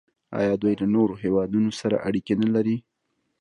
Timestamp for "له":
0.81-0.85